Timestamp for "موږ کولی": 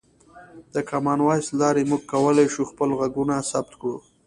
1.89-2.47